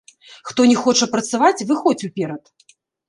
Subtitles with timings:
[0.51, 2.43] Хто не хоча працаваць, выходзь уперад!